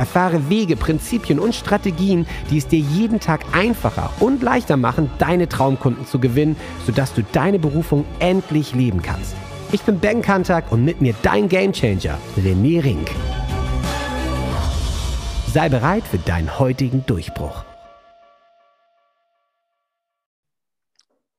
[0.00, 5.46] Erfahre Wege, Prinzipien und Strategien, die es dir jeden Tag einfacher und leichter machen, deine
[5.46, 9.36] Traumkunden zu gewinnen, sodass du deine Berufung endlich leben kannst.
[9.72, 13.10] Ich bin Ben Kantak und mit mir dein Gamechanger, René Rink.
[15.52, 17.62] Sei bereit für deinen heutigen Durchbruch.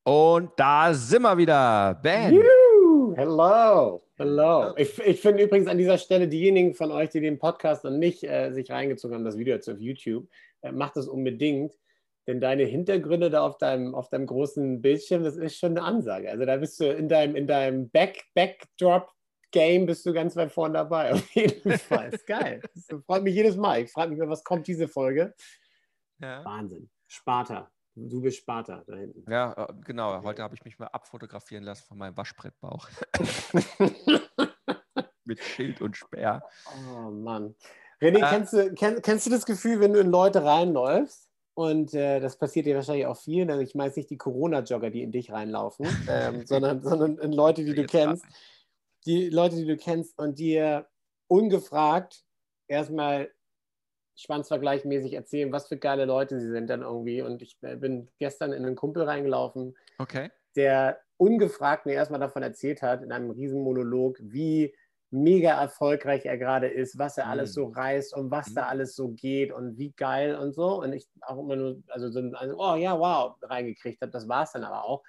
[0.04, 2.00] Und da sind wir wieder.
[2.04, 2.40] Ben.
[3.16, 4.74] Hello, hello.
[4.78, 8.24] Ich, ich finde übrigens an dieser Stelle diejenigen von euch, die den Podcast und nicht
[8.24, 10.30] äh, sich reingezogen haben, das Video jetzt auf YouTube,
[10.62, 11.74] äh, macht das unbedingt.
[12.28, 16.30] Denn deine Hintergründe da auf deinem, auf deinem großen Bildschirm, das ist schon eine Ansage.
[16.30, 19.10] Also da bist du in deinem, in deinem Back, Backdrop
[19.52, 21.14] Game bist du ganz weit vorne dabei.
[21.14, 22.14] Auf jeden Fall.
[22.14, 22.62] Ist geil.
[22.74, 23.82] Das freut mich jedes Mal.
[23.82, 25.34] Ich frage mich, was kommt diese Folge?
[26.20, 26.46] Ja.
[26.46, 26.90] Wahnsinn.
[27.08, 27.70] Sparta.
[27.96, 29.30] Du bist Sparta da hinten.
[29.30, 30.24] Ja, äh, genau.
[30.24, 32.88] Heute habe ich mich mal abfotografieren lassen von meinem Waschbrettbauch.
[35.26, 36.44] Mit Schild und Speer.
[36.96, 37.56] Oh Mann.
[38.02, 41.30] René, äh, kennst, du, kenn, kennst du das Gefühl, wenn du in Leute reinläufst?
[41.54, 43.52] Und äh, das passiert dir wahrscheinlich auch vielen.
[43.52, 47.66] Also ich meine nicht die Corona-Jogger, die in dich reinlaufen, ähm, sondern, sondern in Leute,
[47.66, 48.26] die du kennst
[49.06, 50.88] die Leute, die du kennst und dir
[51.28, 52.24] ungefragt
[52.68, 53.32] erstmal
[54.16, 57.22] schwanzvergleichmäßig erzählen, was für geile Leute sie sind dann irgendwie.
[57.22, 60.30] Und ich äh, bin gestern in einen Kumpel reingelaufen, okay.
[60.56, 64.74] der ungefragt mir erstmal davon erzählt hat, in einem Riesenmonolog, wie
[65.12, 67.30] mega erfolgreich er gerade ist, was er mm.
[67.30, 68.56] alles so reißt und was mm.
[68.56, 70.82] da alles so geht und wie geil und so.
[70.82, 74.12] Und ich auch immer nur, also so ein, also, oh ja, wow, reingekriegt habe.
[74.12, 75.04] Das war es dann aber auch.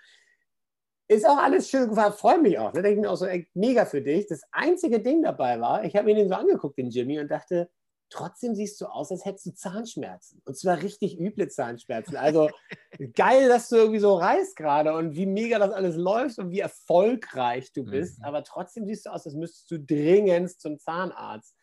[1.09, 2.73] Ist auch alles schön, freue mich auch.
[2.73, 2.83] Da ne?
[2.83, 4.27] denke ich mir auch so, ey, mega für dich.
[4.27, 7.71] Das einzige Ding dabei war, ich habe mir den so angeguckt, den Jimmy, und dachte,
[8.13, 10.43] trotzdem siehst du aus, als hättest du Zahnschmerzen.
[10.45, 12.17] Und zwar richtig üble Zahnschmerzen.
[12.17, 12.51] Also
[13.15, 16.61] geil, dass du irgendwie so reist gerade und wie mega das alles läuft und wie
[16.61, 18.19] erfolgreich du bist.
[18.19, 18.25] Mhm.
[18.25, 21.57] Aber trotzdem siehst du aus, als müsstest du dringend zum Zahnarzt.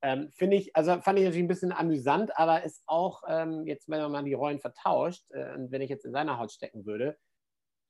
[0.00, 3.88] Ähm, Finde ich, also fand ich natürlich ein bisschen amüsant, aber ist auch ähm, jetzt,
[3.88, 6.86] wenn man mal die Rollen vertauscht äh, und wenn ich jetzt in seiner Haut stecken
[6.86, 7.18] würde,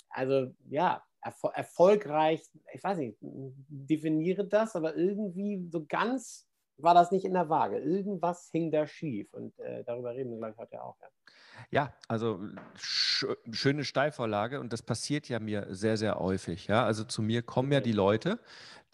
[0.09, 2.43] also ja, erfol erfolgreich,
[2.73, 6.48] ich weiß nicht, definiere das, aber irgendwie so ganz
[6.79, 7.79] war das nicht in der Waage.
[7.79, 10.97] Irgendwas hing da schief und äh, darüber reden wir gleich heute auch.
[11.01, 11.09] Ja.
[11.71, 12.41] Ja, also
[12.77, 16.69] sch schöne Steilvorlage und das passiert ja mir sehr, sehr häufig.
[16.69, 18.39] Ja, also zu mir kommen ja die Leute,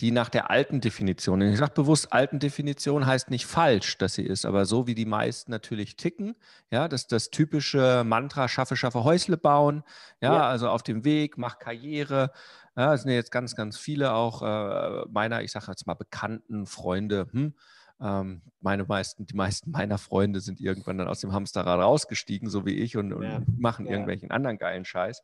[0.00, 4.24] die nach der alten Definition, ich sage bewusst, alten Definition heißt nicht falsch, dass sie
[4.24, 6.34] ist, aber so wie die meisten natürlich ticken,
[6.70, 9.84] ja, das das typische Mantra, schaffe, schaffe, Häusle bauen,
[10.20, 10.48] ja, ja.
[10.48, 12.32] also auf dem Weg, mach Karriere,
[12.76, 16.66] ja, es sind jetzt ganz, ganz viele auch äh, meiner, ich sage jetzt mal, bekannten
[16.66, 17.54] Freunde, hm,
[18.00, 22.66] ähm, meine meisten, die meisten meiner Freunde sind irgendwann dann aus dem Hamsterrad rausgestiegen, so
[22.66, 23.42] wie ich, und, und ja.
[23.56, 25.22] machen irgendwelchen anderen geilen Scheiß.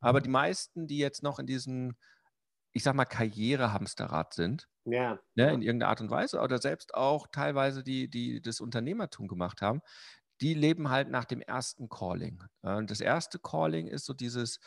[0.00, 1.94] Aber die meisten, die jetzt noch in diesem,
[2.72, 5.18] ich sag mal, Karriere-Hamsterrad sind, ja.
[5.34, 9.62] Ne, in irgendeiner Art und Weise, oder selbst auch teilweise die, die das Unternehmertum gemacht
[9.62, 9.80] haben,
[10.40, 12.42] die leben halt nach dem ersten Calling.
[12.62, 14.58] Und das erste Calling ist so dieses,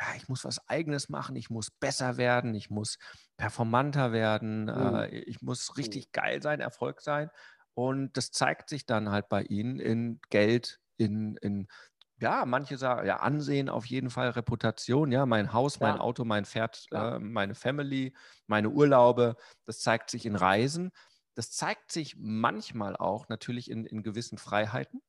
[0.00, 2.98] ja, ich muss was Eigenes machen, ich muss besser werden, ich muss
[3.36, 4.94] performanter werden, mhm.
[4.96, 5.74] äh, ich muss mhm.
[5.76, 7.30] richtig geil sein, Erfolg sein.
[7.74, 11.68] Und das zeigt sich dann halt bei ihnen in Geld, in, in
[12.20, 15.92] ja, manche sagen, ja, Ansehen auf jeden Fall, Reputation, ja, mein Haus, Klar.
[15.92, 18.14] mein Auto, mein Pferd, äh, meine Family,
[18.46, 20.92] meine Urlaube, das zeigt sich in Reisen.
[21.34, 25.00] Das zeigt sich manchmal auch natürlich in, in gewissen Freiheiten,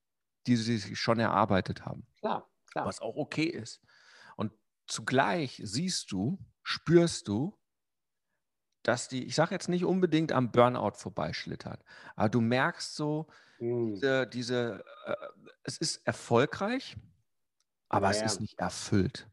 [0.48, 2.08] die sie sich schon erarbeitet haben.
[2.20, 2.86] Klar, klar.
[2.86, 3.82] Was auch okay ist.
[4.38, 4.54] Und
[4.88, 7.58] zugleich siehst du, spürst du,
[8.84, 11.78] dass die, ich sage jetzt nicht unbedingt am Burnout vorbeischlittern,
[12.16, 13.28] aber du merkst so,
[13.62, 13.94] mhm.
[13.94, 15.16] diese, diese äh,
[15.64, 16.98] es ist erfolgreich,
[17.90, 19.28] aber ja, es ist nicht erfüllt.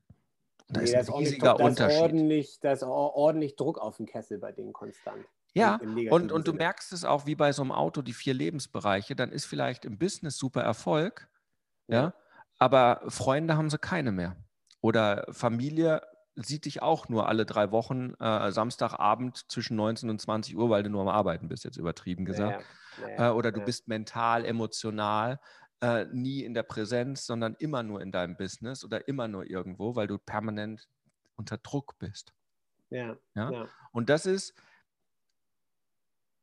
[0.68, 2.00] da nee, ist ein riesiger Druck, Unterschied.
[2.00, 5.24] Da ist, ordentlich, da ist ordentlich Druck auf dem Kessel bei denen konstant.
[5.54, 5.80] Ja,
[6.10, 9.32] und, und du merkst es auch wie bei so einem Auto, die vier Lebensbereiche, dann
[9.32, 11.28] ist vielleicht im Business super Erfolg,
[11.88, 12.14] ja, ja
[12.58, 14.36] aber Freunde haben sie keine mehr.
[14.80, 16.02] Oder Familie
[16.46, 20.82] sieht dich auch nur alle drei Wochen äh, Samstagabend zwischen 19 und 20 Uhr, weil
[20.82, 22.64] du nur am Arbeiten bist, jetzt übertrieben gesagt.
[23.00, 25.40] Ja, ja, äh, oder du bist mental, emotional
[25.80, 29.96] äh, nie in der Präsenz, sondern immer nur in deinem Business oder immer nur irgendwo,
[29.96, 30.88] weil du permanent
[31.36, 32.32] unter Druck bist.
[32.90, 33.16] Ja.
[33.34, 33.68] ja?
[33.92, 34.54] Und das ist,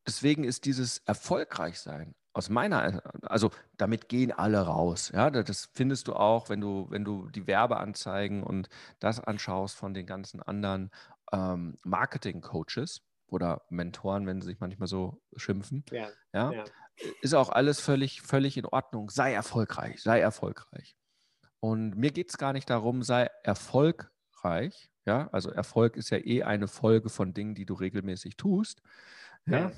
[0.06, 5.10] deswegen ist dieses Erfolgreichsein aus meiner, also damit gehen alle raus.
[5.14, 8.68] Ja, das findest du auch, wenn du, wenn du die Werbeanzeigen und
[9.00, 10.92] das anschaust von den ganzen anderen
[11.32, 15.86] ähm, Marketing-Coaches oder Mentoren, wenn sie sich manchmal so schimpfen.
[15.92, 16.64] Ja, ja, ja.
[17.22, 19.10] Ist auch alles völlig, völlig in Ordnung.
[19.10, 20.98] Sei erfolgreich, sei erfolgreich.
[21.62, 24.92] Und mir geht es gar nicht darum, sei erfolgreich.
[25.06, 28.82] Ja, also Erfolg ist ja eh eine Folge von Dingen, die du regelmäßig tust.
[29.46, 29.74] Ja, und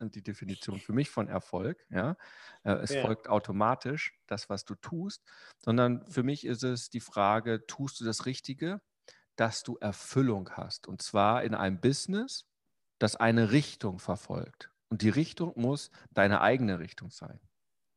[0.00, 1.84] die Definition für mich von Erfolg.
[1.90, 2.16] Ja,
[2.64, 3.02] äh, es ja.
[3.02, 5.22] folgt automatisch das, was du tust,
[5.58, 8.80] sondern für mich ist es die Frage: Tust du das Richtige,
[9.36, 10.86] dass du Erfüllung hast?
[10.86, 12.46] Und zwar in einem Business,
[12.98, 14.70] das eine Richtung verfolgt.
[14.88, 17.40] Und die Richtung muss deine eigene Richtung sein.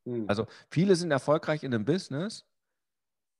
[0.05, 0.25] Mhm.
[0.27, 2.45] Also viele sind erfolgreich in einem Business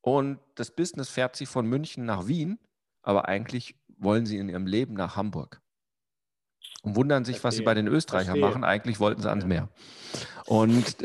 [0.01, 2.59] und das Business fährt sie von München nach Wien,
[3.01, 5.61] aber eigentlich wollen sie in ihrem Leben nach Hamburg
[6.81, 8.49] und wundern sich, was sie bei den Österreichern Verstehe.
[8.49, 8.63] machen.
[8.63, 9.69] Eigentlich wollten sie ans Meer.
[10.45, 10.97] Und,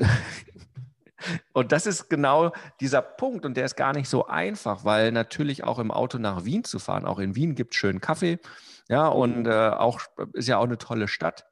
[1.53, 5.65] und das ist genau dieser Punkt und der ist gar nicht so einfach, weil natürlich
[5.65, 8.39] auch im Auto nach Wien zu fahren, auch in Wien gibt es schönen Kaffee,
[8.89, 9.47] ja, und mhm.
[9.51, 10.01] äh, auch
[10.35, 11.47] ist ja auch eine tolle Stadt.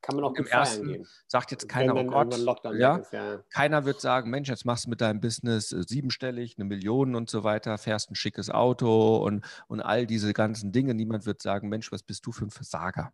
[0.00, 1.06] Kann man auch Im ersten gehen.
[1.26, 2.34] sagt jetzt keiner, oh Gott,
[2.76, 6.54] ja, ist, ja, keiner wird sagen, Mensch, jetzt machst du mit deinem Business äh, siebenstellig,
[6.56, 10.94] eine Million und so weiter, fährst ein schickes Auto und, und all diese ganzen Dinge.
[10.94, 13.12] Niemand wird sagen, Mensch, was bist du für ein Versager?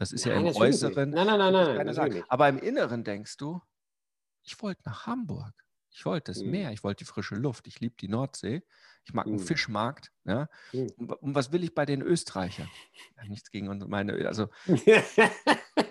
[0.00, 1.10] Das ist nein, ja im Äußeren.
[1.10, 2.24] Nein, nein, nein, nein.
[2.28, 3.60] Aber im Inneren denkst du,
[4.42, 5.52] ich wollte nach Hamburg.
[5.92, 6.50] Ich wollte das mhm.
[6.50, 8.62] Meer, ich wollte die frische Luft, ich liebe die Nordsee,
[9.04, 9.34] ich mag mhm.
[9.34, 10.12] einen Fischmarkt.
[10.24, 10.48] Ja?
[10.72, 10.90] Mhm.
[10.98, 12.68] Und, und, was will ich bei den Österreichern?
[13.16, 14.48] Ja, nichts gegen meine, also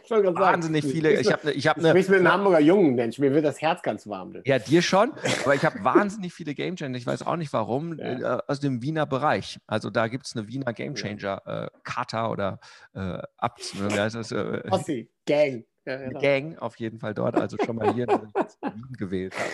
[0.10, 1.20] wahnsinnig sagen, viele.
[1.20, 1.98] Ich habe ich hab eine.
[1.98, 4.34] Ich mit einem Hamburger Jungen, Mensch, mir wird das Herz ganz warm.
[4.46, 5.14] Ja, dir schon,
[5.44, 6.98] aber ich habe wahnsinnig viele Game Changer.
[6.98, 8.38] Ich weiß auch nicht warum, ja.
[8.38, 9.60] äh, aus dem Wiener Bereich.
[9.68, 12.60] Also da gibt es eine Wiener Game Changer, äh, Kata oder
[12.94, 13.90] äh, Abt, ne?
[13.92, 14.32] wie heißt das?
[14.32, 15.66] Äh, Ossi, Gang.
[15.86, 16.20] Ja, genau.
[16.20, 19.52] Gang auf jeden Fall dort, also schon mal hier, dass ich jetzt Wien gewählt habe.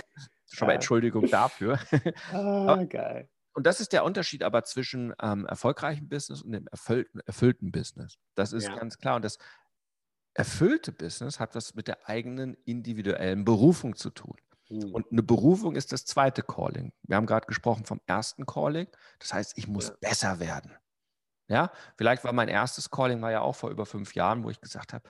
[0.55, 1.79] Schon mal Entschuldigung dafür.
[2.31, 3.29] Ah, geil.
[3.53, 8.17] Und das ist der Unterschied aber zwischen ähm, erfolgreichem Business und dem erfüllten, erfüllten Business.
[8.35, 8.75] Das ist ja.
[8.75, 9.15] ganz klar.
[9.15, 9.37] Und das
[10.33, 14.35] erfüllte Business hat was mit der eigenen individuellen Berufung zu tun.
[14.69, 14.93] Mhm.
[14.93, 16.91] Und eine Berufung ist das zweite Calling.
[17.03, 18.87] Wir haben gerade gesprochen vom ersten Calling.
[19.19, 19.95] Das heißt, ich muss ja.
[20.01, 20.73] besser werden.
[21.47, 24.59] Ja, vielleicht war mein erstes Calling war ja auch vor über fünf Jahren, wo ich
[24.59, 25.07] gesagt habe,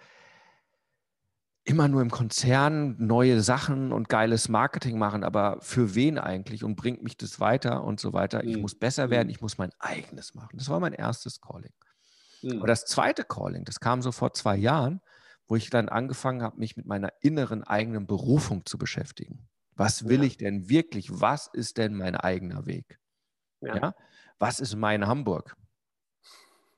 [1.65, 6.75] immer nur im Konzern neue Sachen und geiles Marketing machen, aber für wen eigentlich und
[6.75, 8.43] bringt mich das weiter und so weiter.
[8.43, 8.61] Ich mhm.
[8.61, 9.31] muss besser werden, mhm.
[9.31, 10.57] ich muss mein eigenes machen.
[10.57, 11.73] Das war mein erstes Calling.
[12.43, 12.59] Mhm.
[12.59, 15.01] Aber das zweite Calling, das kam so vor zwei Jahren,
[15.47, 19.47] wo ich dann angefangen habe, mich mit meiner inneren eigenen Berufung zu beschäftigen.
[19.75, 20.25] Was will ja.
[20.25, 21.19] ich denn wirklich?
[21.19, 22.99] Was ist denn mein eigener Weg?
[23.61, 23.75] Ja.
[23.75, 23.95] ja?
[24.37, 25.55] Was ist mein Hamburg?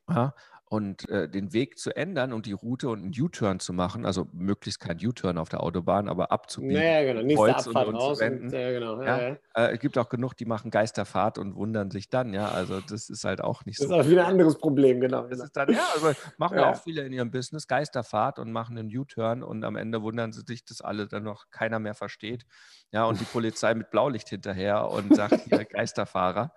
[0.09, 0.33] Ja?
[0.69, 4.27] Und äh, den Weg zu ändern und die Route und einen U-Turn zu machen, also
[4.33, 6.81] möglichst kein U-Turn auf der Autobahn, aber abzubiegen.
[6.81, 7.21] Ja, genau.
[7.21, 8.21] Nächste Abfahrt und, und raus.
[8.21, 9.01] Und, ja, genau.
[9.01, 9.37] Ja, ja.
[9.53, 12.49] Äh, es gibt auch genug, die machen Geisterfahrt und wundern sich dann, ja.
[12.49, 13.93] Also das ist halt auch nicht das so.
[13.93, 15.27] Das ist auch wieder ein anderes Problem, genau.
[15.27, 18.77] Das ist dann, ja, also machen ja auch viele in ihrem Business Geisterfahrt und machen
[18.77, 22.45] einen U-Turn und am Ende wundern sie sich, dass alle dann noch keiner mehr versteht.
[22.91, 26.51] Ja, und die Polizei mit Blaulicht hinterher und sagt hier Geisterfahrer.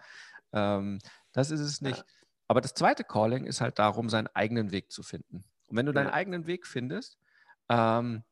[0.52, 0.98] Ähm,
[1.32, 2.04] das ist es nicht.
[2.50, 5.44] Aber das zweite Calling ist halt darum, seinen eigenen Weg zu finden.
[5.68, 7.16] Und wenn du deinen eigenen Weg findest,
[7.68, 8.24] ähm,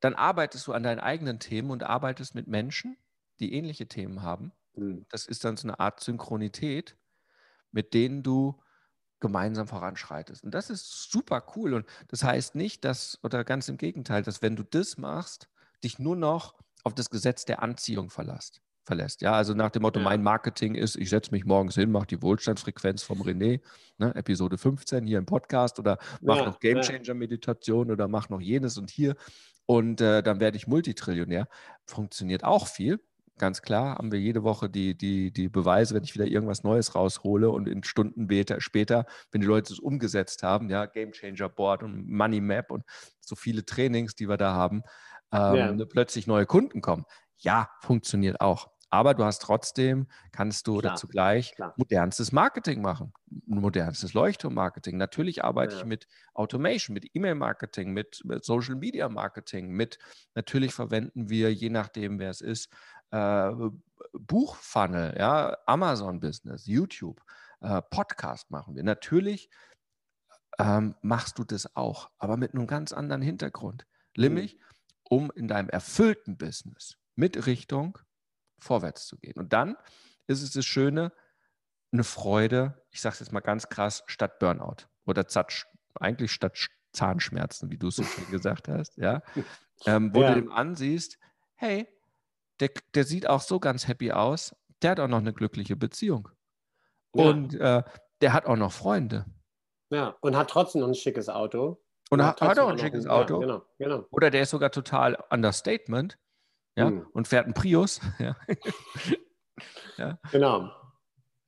[0.00, 2.98] dann arbeitest du an deinen eigenen Themen und arbeitest mit Menschen,
[3.38, 4.52] die ähnliche Themen haben.
[4.74, 5.06] Mhm.
[5.08, 6.98] Das ist dann so eine Art Synchronität,
[7.72, 8.62] mit denen du
[9.20, 10.44] gemeinsam voranschreitest.
[10.44, 11.72] Und das ist super cool.
[11.72, 15.48] Und das heißt nicht, dass, oder ganz im Gegenteil, dass wenn du das machst,
[15.82, 19.22] dich nur noch auf das Gesetz der Anziehung verlässt verlässt.
[19.22, 20.04] Ja, also nach dem Motto, ja.
[20.04, 23.60] mein Marketing ist, ich setze mich morgens hin, mache die Wohlstandsfrequenz vom René,
[23.98, 28.32] ne, Episode 15 hier im Podcast oder mache ja, noch Game Changer Meditation oder mache
[28.32, 29.14] noch jenes und hier
[29.64, 31.46] und äh, dann werde ich Multitrillionär.
[31.86, 32.98] Funktioniert auch viel.
[33.38, 36.96] Ganz klar haben wir jede Woche die, die, die Beweise, wenn ich wieder irgendwas Neues
[36.96, 38.28] raushole und in Stunden
[38.58, 42.82] später, wenn die Leute es umgesetzt haben, ja, Game Changer Board und Money Map und
[43.20, 44.82] so viele Trainings, die wir da haben,
[45.30, 45.86] ähm, ja.
[45.86, 47.04] plötzlich neue Kunden kommen.
[47.38, 48.70] Ja, funktioniert auch.
[48.90, 51.74] Aber du hast trotzdem, kannst du klar, zugleich klar.
[51.76, 53.12] modernstes Marketing machen,
[53.46, 54.96] modernstes Leuchtturmmarketing.
[54.96, 55.80] Natürlich arbeite ja.
[55.80, 59.98] ich mit Automation, mit E-Mail-Marketing, mit, mit Social-Media-Marketing, mit,
[60.34, 62.68] natürlich verwenden wir, je nachdem, wer es ist,
[63.12, 63.52] äh,
[64.12, 67.22] Buchfunnel, ja, Amazon-Business, YouTube,
[67.60, 68.82] äh, Podcast machen wir.
[68.82, 69.50] Natürlich
[70.58, 73.86] ähm, machst du das auch, aber mit einem ganz anderen Hintergrund.
[74.16, 74.60] Nämlich, mhm.
[75.08, 77.98] um in deinem erfüllten Business mit Richtung
[78.60, 79.38] vorwärts zu gehen.
[79.38, 79.76] Und dann
[80.26, 81.12] ist es das Schöne,
[81.92, 85.26] eine Freude, ich sage es jetzt mal ganz krass, statt Burnout oder
[85.94, 86.56] eigentlich statt
[86.92, 89.22] Zahnschmerzen, wie du es so schön gesagt hast, ja,
[89.86, 90.34] ähm, wo ja.
[90.34, 91.18] du dem ansiehst,
[91.54, 91.88] hey,
[92.60, 96.28] der, der sieht auch so ganz happy aus, der hat auch noch eine glückliche Beziehung.
[97.14, 97.24] Ja.
[97.24, 97.82] Und äh,
[98.20, 99.26] der hat auch noch Freunde.
[99.90, 101.82] Ja, und hat trotzdem noch ein schickes Auto.
[102.10, 103.40] Und, und hat, hat auch ein schickes Auto.
[103.40, 104.06] Ja, genau, genau.
[104.10, 106.18] Oder der ist sogar total Understatement
[106.76, 107.06] ja, hm.
[107.12, 108.00] und fährt einen Prius.
[108.18, 108.36] Ja.
[109.98, 110.18] ja.
[110.32, 110.70] Genau.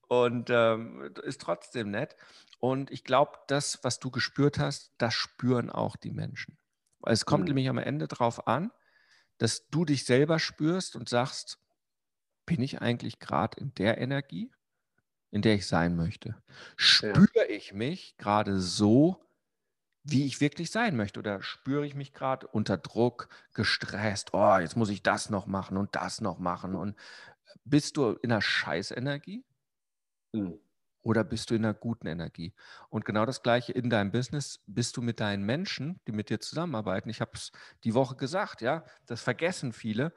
[0.08, 2.14] Und ähm, ist trotzdem nett.
[2.60, 6.58] Und ich glaube, das, was du gespürt hast, das spüren auch die Menschen.
[7.06, 7.54] Es kommt hm.
[7.54, 8.70] nämlich am Ende darauf an,
[9.38, 11.58] dass du dich selber spürst und sagst,
[12.46, 14.52] bin ich eigentlich gerade in der Energie,
[15.30, 16.36] in der ich sein möchte?
[16.76, 17.44] Spüre ja.
[17.48, 19.24] ich mich gerade so,
[20.04, 21.20] wie ich wirklich sein möchte?
[21.20, 24.34] Oder spüre ich mich gerade unter Druck, gestresst?
[24.34, 26.74] Oh, jetzt muss ich das noch machen und das noch machen.
[26.74, 26.96] Und
[27.64, 29.44] bist du in einer Scheißenergie?
[30.34, 30.58] Hm.
[31.02, 32.54] Oder bist du in einer guten Energie?
[32.88, 34.60] Und genau das Gleiche in deinem Business.
[34.66, 37.10] Bist du mit deinen Menschen, die mit dir zusammenarbeiten?
[37.10, 37.50] Ich habe es
[37.82, 40.14] die Woche gesagt, ja, das vergessen viele,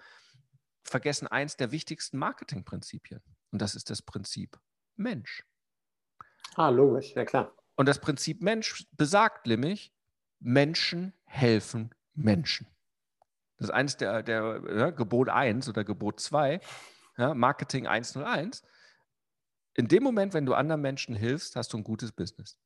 [0.83, 3.21] vergessen eins der wichtigsten Marketingprinzipien.
[3.51, 4.59] Und das ist das Prinzip
[4.95, 5.43] Mensch.
[6.55, 7.51] Ah, logisch, ja klar.
[7.75, 9.93] Und das Prinzip Mensch besagt nämlich,
[10.39, 12.67] Menschen helfen Menschen.
[13.57, 16.59] Das ist eines der, der ja, Gebot 1 oder Gebot 2,
[17.17, 18.63] ja, Marketing 101.
[19.75, 22.57] In dem Moment, wenn du anderen Menschen hilfst, hast du ein gutes Business.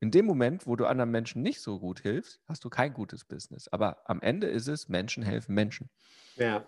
[0.00, 3.24] In dem Moment, wo du anderen Menschen nicht so gut hilfst, hast du kein gutes
[3.24, 3.68] Business.
[3.68, 5.90] Aber am Ende ist es, Menschen helfen Menschen.
[6.36, 6.66] Ja.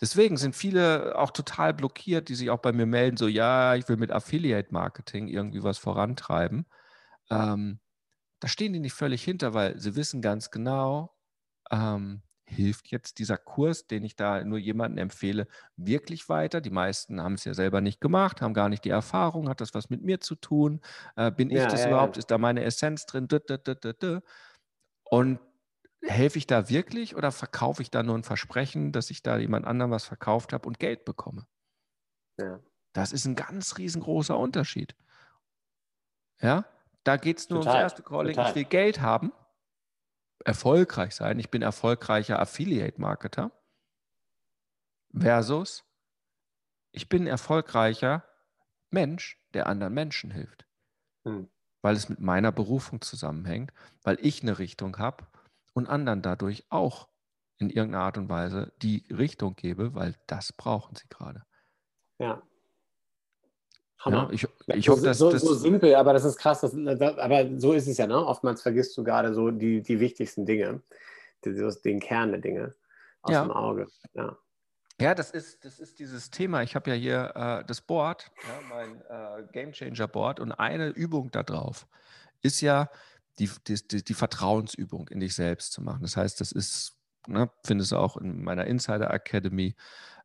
[0.00, 3.88] Deswegen sind viele auch total blockiert, die sich auch bei mir melden, so, ja, ich
[3.88, 6.66] will mit Affiliate-Marketing irgendwie was vorantreiben.
[7.30, 7.80] Ähm,
[8.40, 11.16] da stehen die nicht völlig hinter, weil sie wissen ganz genau,
[11.70, 16.60] ähm, hilft jetzt dieser Kurs, den ich da nur jemandem empfehle, wirklich weiter?
[16.60, 19.74] Die meisten haben es ja selber nicht gemacht, haben gar nicht die Erfahrung, hat das
[19.74, 20.80] was mit mir zu tun?
[21.16, 22.16] Äh, bin ja, ich das ja, überhaupt?
[22.16, 22.20] Ja.
[22.20, 23.26] Ist da meine Essenz drin?
[25.04, 25.40] Und
[26.02, 29.66] helfe ich da wirklich oder verkaufe ich da nur ein Versprechen, dass ich da jemand
[29.66, 31.46] anderem was verkauft habe und Geld bekomme?
[32.92, 34.94] Das ist ein ganz riesengroßer Unterschied.
[36.40, 36.66] Ja,
[37.04, 38.34] da geht es nur total, ums erste Calling.
[38.34, 38.50] Total.
[38.50, 39.32] Ich will Geld haben,
[40.44, 41.38] erfolgreich sein.
[41.38, 43.50] Ich bin erfolgreicher Affiliate-Marketer.
[45.16, 45.84] Versus,
[46.90, 48.24] ich bin erfolgreicher
[48.90, 50.66] Mensch, der anderen Menschen hilft.
[51.24, 51.48] Hm.
[51.82, 55.26] Weil es mit meiner Berufung zusammenhängt, weil ich eine Richtung habe
[55.72, 57.08] und anderen dadurch auch
[57.58, 61.44] in irgendeiner Art und Weise die Richtung gebe, weil das brauchen sie gerade.
[62.18, 62.42] Ja.
[63.98, 64.28] Hammer.
[64.28, 66.60] Ja, ich, ich hoffe, dass, so, das so simpel, aber das ist krass.
[66.60, 68.24] Das, aber so ist es ja, ne?
[68.24, 70.82] Oftmals vergisst du gerade so die, die wichtigsten Dinge,
[71.44, 72.74] die, den Kern der Dinge
[73.22, 73.42] aus ja.
[73.42, 73.86] dem Auge.
[74.14, 74.36] Ja.
[75.00, 76.62] Ja, das ist, das ist dieses Thema.
[76.62, 80.90] Ich habe ja hier äh, das Board, ja, mein äh, Game Changer Board, und eine
[80.90, 81.86] Übung da drauf
[82.42, 82.90] ist ja,
[83.38, 86.02] die, die, die Vertrauensübung in dich selbst zu machen.
[86.02, 89.74] Das heißt, das ist, ne, findest du auch in meiner Insider Academy,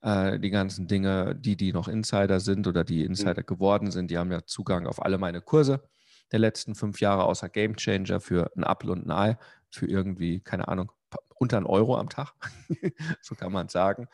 [0.02, 3.12] äh, die ganzen Dinge, die, die noch Insider sind oder die mhm.
[3.12, 3.46] Insider mhm.
[3.46, 5.84] geworden sind, die haben ja Zugang auf alle meine Kurse
[6.32, 9.38] der letzten fünf Jahre, außer Game Changer für ein Apple und ein Ei,
[9.72, 10.92] für irgendwie, keine Ahnung,
[11.36, 12.34] unter ein Euro am Tag,
[13.22, 14.08] so kann man sagen,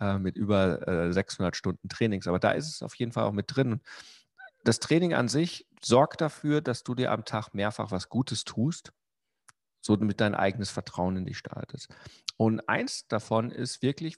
[0.00, 2.26] äh, mit über äh, 600 Stunden Trainings.
[2.26, 3.80] Aber da ist es auf jeden Fall auch mit drin
[4.64, 8.92] das Training an sich sorgt dafür, dass du dir am Tag mehrfach was Gutes tust,
[9.80, 11.88] so mit dein eigenes Vertrauen in dich startest.
[12.40, 14.16] Und eins davon ist wirklich,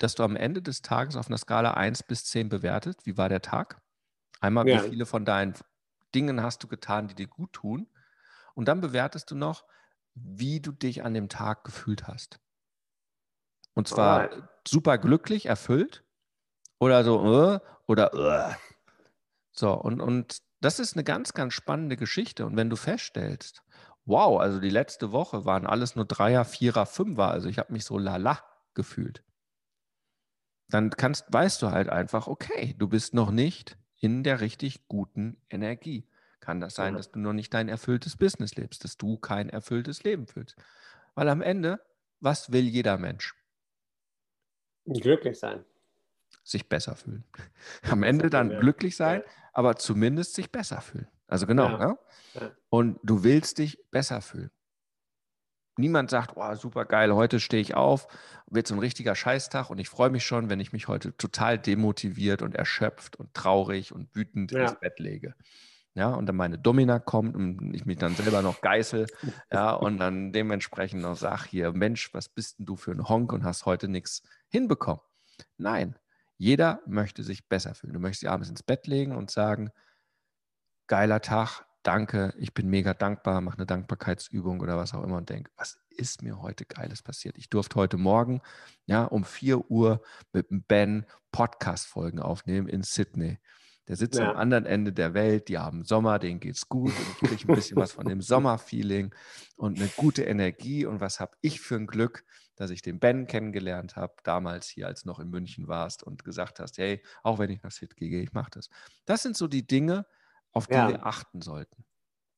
[0.00, 3.28] dass du am Ende des Tages auf einer Skala 1 bis 10 bewertest, wie war
[3.28, 3.80] der Tag?
[4.40, 4.82] Einmal, ja.
[4.82, 5.54] wie viele von deinen
[6.12, 7.86] Dingen hast du getan, die dir gut tun?
[8.56, 9.64] Und dann bewertest du noch,
[10.14, 12.40] wie du dich an dem Tag gefühlt hast.
[13.74, 14.42] Und zwar Alright.
[14.66, 16.02] super glücklich, erfüllt
[16.80, 18.54] oder so, äh, oder äh,
[19.52, 22.44] so, und, und das ist eine ganz, ganz spannende Geschichte.
[22.44, 23.62] Und wenn du feststellst,
[24.04, 27.84] wow, also die letzte Woche waren alles nur Dreier, Vierer, Fünfer, also ich habe mich
[27.84, 28.42] so lala
[28.74, 29.22] gefühlt,
[30.68, 35.40] dann kannst, weißt du halt einfach, okay, du bist noch nicht in der richtig guten
[35.50, 36.08] Energie.
[36.40, 40.02] Kann das sein, dass du noch nicht dein erfülltes Business lebst, dass du kein erfülltes
[40.02, 40.56] Leben fühlst?
[41.14, 41.80] Weil am Ende,
[42.18, 43.36] was will jeder Mensch?
[44.86, 45.64] Glücklich sein
[46.44, 47.24] sich besser fühlen.
[47.90, 51.08] Am Ende dann glücklich sein, aber zumindest sich besser fühlen.
[51.28, 51.68] Also genau.
[51.68, 51.78] Ja.
[51.78, 51.98] Ne?
[52.68, 54.50] Und du willst dich besser fühlen.
[55.78, 58.06] Niemand sagt, oh, super geil, heute stehe ich auf,
[58.46, 61.58] wird so ein richtiger Scheißtag und ich freue mich schon, wenn ich mich heute total
[61.58, 65.34] demotiviert und erschöpft und traurig und wütend ins Bett lege.
[65.94, 69.06] Ja, und dann meine Domina kommt und ich mich dann selber noch geißel,
[69.50, 73.32] ja, und dann dementsprechend noch sage hier, Mensch, was bist denn du für ein Honk
[73.32, 75.02] und hast heute nichts hinbekommen?
[75.56, 75.98] Nein,
[76.36, 77.94] jeder möchte sich besser fühlen.
[77.94, 79.70] Du möchtest dich abends ins Bett legen und sagen,
[80.86, 85.30] geiler Tag, danke, ich bin mega dankbar, mache eine Dankbarkeitsübung oder was auch immer und
[85.30, 87.36] denke, was ist mir heute Geiles passiert?
[87.36, 88.40] Ich durfte heute Morgen
[88.86, 93.38] ja, um 4 Uhr mit dem Ben Podcast-Folgen aufnehmen in Sydney.
[93.88, 94.30] Der sitzt ja.
[94.30, 97.54] am anderen Ende der Welt, die haben Sommer, denen geht's gut und ich kriege ein
[97.56, 99.12] bisschen was von dem Sommerfeeling
[99.56, 100.86] und eine gute Energie.
[100.86, 102.24] Und was habe ich für ein Glück,
[102.54, 106.60] dass ich den Ben kennengelernt habe, damals hier, als noch in München warst und gesagt
[106.60, 108.70] hast, hey, auch wenn ich nach Sydney gehe, ich mache das.
[109.04, 110.06] Das sind so die Dinge,
[110.52, 110.88] auf die ja.
[110.88, 111.84] wir achten sollten.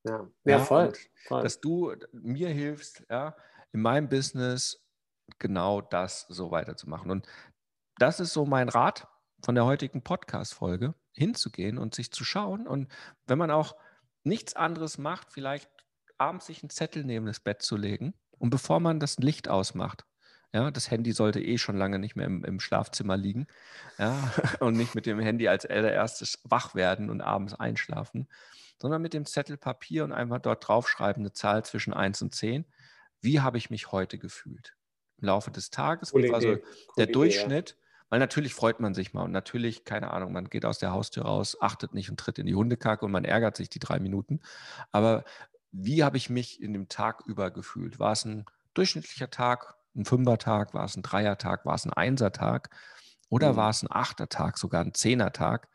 [0.04, 0.92] Ja, ja, voll,
[1.26, 1.42] voll.
[1.42, 3.36] Dass du mir hilfst, ja,
[3.72, 4.86] in meinem Business
[5.38, 7.10] genau das so weiterzumachen.
[7.10, 7.26] Und
[7.98, 9.08] das ist so mein Rat
[9.42, 12.66] von der heutigen Podcast-Folge, hinzugehen und sich zu schauen.
[12.66, 12.92] Und
[13.26, 13.76] wenn man auch
[14.24, 15.70] nichts anderes macht, vielleicht
[16.18, 20.04] abends sich einen Zettel neben das Bett zu legen und bevor man das Licht ausmacht,
[20.54, 23.48] ja, das Handy sollte eh schon lange nicht mehr im, im Schlafzimmer liegen.
[23.98, 28.28] Ja, und nicht mit dem Handy als allererstes wach werden und abends einschlafen,
[28.80, 32.64] sondern mit dem Zettel Papier und einfach dort draufschreiben, eine Zahl zwischen 1 und 10.
[33.20, 34.76] Wie habe ich mich heute gefühlt?
[35.20, 36.62] Im Laufe des Tages, Coole also Idee.
[36.98, 37.76] der Idee, Durchschnitt, ja.
[38.10, 41.24] weil natürlich freut man sich mal und natürlich, keine Ahnung, man geht aus der Haustür
[41.24, 44.40] raus, achtet nicht und tritt in die Hundekacke und man ärgert sich die drei Minuten.
[44.92, 45.24] Aber
[45.72, 47.98] wie habe ich mich in dem Tag über gefühlt?
[47.98, 48.44] War es ein
[48.74, 49.74] durchschnittlicher Tag?
[49.96, 52.70] Ein Fünfertag, war es ein Dreiertag, war es ein Einsertag
[53.28, 53.56] oder mhm.
[53.56, 55.68] war es ein Achtertag, sogar ein Zehnertag?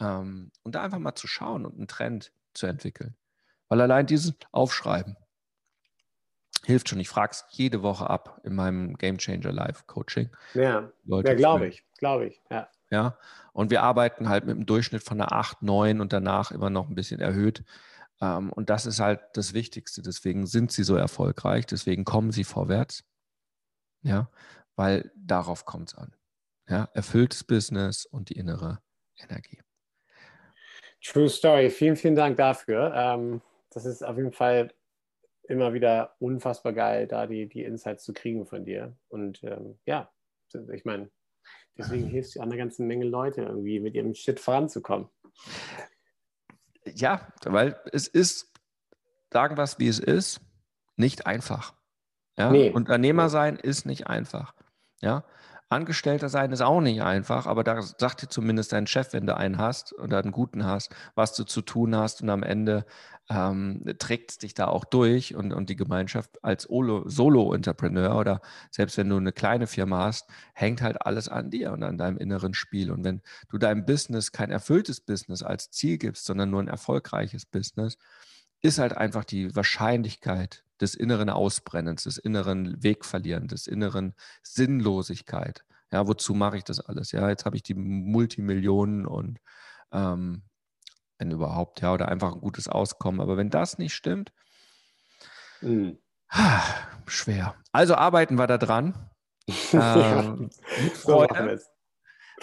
[0.00, 3.16] Ähm, und da einfach mal zu schauen und einen Trend zu entwickeln.
[3.68, 5.16] Weil allein dieses Aufschreiben
[6.64, 7.00] hilft schon.
[7.00, 10.30] Ich frage es jede Woche ab in meinem Game Changer Live Coaching.
[10.54, 12.68] Ja, ja glaube ich, glaube ich, ja.
[12.90, 13.18] Ja,
[13.52, 16.88] und wir arbeiten halt mit einem Durchschnitt von einer 8, 9 und danach immer noch
[16.88, 17.64] ein bisschen erhöht.
[18.20, 20.02] Ähm, und das ist halt das Wichtigste.
[20.02, 23.04] Deswegen sind sie so erfolgreich, deswegen kommen sie vorwärts.
[24.06, 24.30] Ja,
[24.76, 26.14] weil darauf kommt es an.
[26.68, 28.80] Ja, erfülltes Business und die innere
[29.16, 29.60] Energie.
[31.02, 31.70] True Story.
[31.70, 32.92] Vielen, vielen Dank dafür.
[32.94, 34.72] Ähm, das ist auf jeden Fall
[35.48, 38.96] immer wieder unfassbar geil, da die, die Insights zu kriegen von dir.
[39.08, 40.10] Und ähm, ja,
[40.72, 41.10] ich meine,
[41.76, 45.08] deswegen hilfst du einer ganzen Menge Leute irgendwie mit ihrem Shit voranzukommen.
[46.84, 48.52] Ja, weil es ist,
[49.32, 50.40] sagen wir es wie es ist,
[50.96, 51.74] nicht einfach.
[52.36, 52.50] Ja?
[52.50, 52.70] Nee.
[52.70, 54.54] Unternehmer sein ist nicht einfach.
[55.00, 55.24] Ja?
[55.68, 59.36] Angestellter sein ist auch nicht einfach, aber da sagt dir zumindest dein Chef, wenn du
[59.36, 62.86] einen hast oder einen guten hast, was du zu tun hast und am Ende
[63.28, 68.96] ähm, trägt es dich da auch durch und, und die Gemeinschaft als Solo-Entrepreneur oder selbst
[68.96, 72.54] wenn du eine kleine Firma hast, hängt halt alles an dir und an deinem inneren
[72.54, 72.92] Spiel.
[72.92, 77.44] Und wenn du deinem Business kein erfülltes Business als Ziel gibst, sondern nur ein erfolgreiches
[77.44, 77.98] Business,
[78.62, 85.64] ist halt einfach die Wahrscheinlichkeit des inneren Ausbrennens, des inneren Wegverlierens, des inneren Sinnlosigkeit.
[85.92, 87.12] Ja, wozu mache ich das alles?
[87.12, 89.38] Ja, jetzt habe ich die Multimillionen und
[89.92, 90.42] ähm,
[91.18, 93.20] wenn überhaupt, ja, oder einfach ein gutes Auskommen.
[93.20, 94.32] Aber wenn das nicht stimmt,
[95.60, 95.98] mhm.
[97.06, 97.54] schwer.
[97.72, 99.10] Also arbeiten wir da dran.
[99.72, 100.50] ähm,
[100.82, 101.60] mit Freude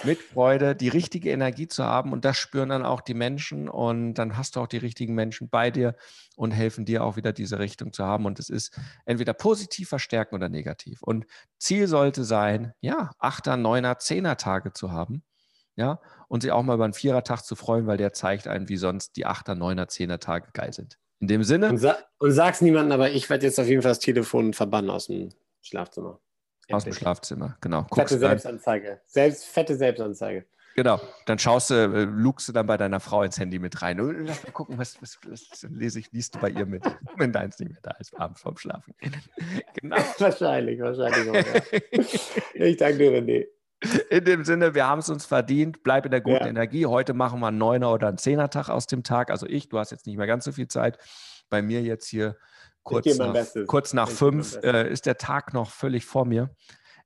[0.04, 4.16] mit Freude die richtige Energie zu haben und das spüren dann auch die Menschen und
[4.16, 5.96] dann hast du auch die richtigen Menschen bei dir
[6.36, 10.36] und helfen dir auch wieder diese Richtung zu haben und es ist entweder positiv verstärken
[10.36, 11.26] oder negativ und
[11.60, 15.24] Ziel sollte sein, ja, Achter, Neuner, Zehner Tage zu haben,
[15.76, 18.78] ja, und sich auch mal über einen Vierer-Tag zu freuen, weil der zeigt einen, wie
[18.78, 20.98] sonst die Achter, Neuner, Zehner Tage geil sind.
[21.20, 21.70] In dem Sinne.
[21.70, 24.90] Und, sa und sag's niemandem, aber ich werde jetzt auf jeden Fall das Telefon verbannen
[24.90, 25.30] aus dem
[25.62, 26.20] Schlafzimmer.
[26.72, 27.84] Aus dem Schlafzimmer, genau.
[27.90, 29.02] Guckst fette Selbstanzeige.
[29.06, 30.46] Selbst, fette Selbstanzeige.
[30.76, 31.00] Genau.
[31.26, 33.98] Dann schaust du, äh, lugst du dann bei deiner Frau ins Handy mit rein.
[34.26, 36.84] Lass mal gucken, was, was, was lese ich, liest du bei ihr mit,
[37.18, 38.96] wenn deins nicht mehr da ist, abends vorm Schlafen.
[39.76, 39.98] genau.
[40.18, 41.30] wahrscheinlich, wahrscheinlich.
[41.30, 41.96] Auch, ja.
[42.66, 43.46] ich danke dir, René.
[44.10, 45.84] In dem Sinne, wir haben es uns verdient.
[45.84, 46.48] Bleib in der guten ja.
[46.48, 46.86] Energie.
[46.86, 49.30] Heute machen wir einen Neuner oder einen Zehner-Tag aus dem Tag.
[49.30, 50.98] Also ich, du hast jetzt nicht mehr ganz so viel Zeit.
[51.50, 52.38] Bei mir jetzt hier
[52.84, 53.36] kurz nach,
[53.68, 56.56] kurz nach fünf äh, ist der Tag noch völlig vor mir.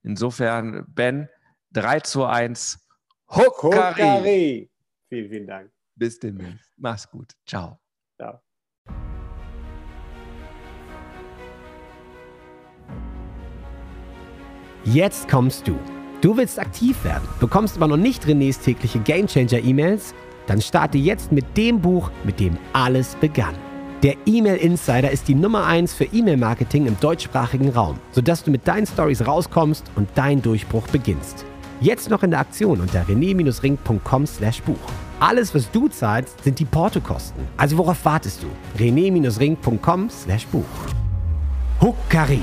[0.02, 1.28] Insofern, Ben,
[1.72, 2.86] 3 zu 1.
[3.30, 4.70] Hokari.
[5.08, 5.70] Vielen, vielen Dank.
[5.94, 6.70] Bis demnächst.
[6.76, 7.32] Mach's gut.
[7.46, 7.78] Ciao.
[8.16, 8.40] Ciao.
[14.84, 15.78] Jetzt kommst du.
[16.20, 20.14] Du willst aktiv werden, bekommst aber noch nicht Renés tägliche Gamechanger E-Mails?
[20.46, 23.54] Dann starte jetzt mit dem Buch, mit dem alles begann.
[24.04, 28.68] Der E-Mail Insider ist die Nummer 1 für E-Mail-Marketing im deutschsprachigen Raum, sodass du mit
[28.68, 31.44] deinen Stories rauskommst und dein Durchbruch beginnst.
[31.80, 34.76] Jetzt noch in der Aktion unter rené-ring.com/buch.
[35.18, 37.42] Alles, was du zahlst, sind die Portokosten.
[37.56, 38.46] Also worauf wartest du?
[38.80, 40.64] rené-ring.com/buch.
[41.80, 42.40] Huckari.